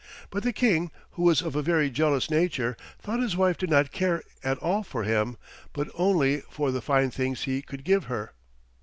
[0.31, 3.91] But the King, who was of a very jealous nature, thought his wife did not
[3.91, 5.37] care at all for him,
[5.73, 8.33] but only for the fine things he could give her.